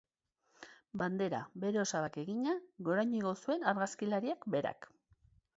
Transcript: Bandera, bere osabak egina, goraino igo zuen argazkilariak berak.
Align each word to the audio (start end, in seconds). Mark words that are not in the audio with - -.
Bandera, 1.01 1.41
bere 1.65 1.83
osabak 1.83 2.17
egina, 2.23 2.57
goraino 2.89 3.17
igo 3.21 3.37
zuen 3.45 3.71
argazkilariak 3.73 4.53
berak. 4.57 4.93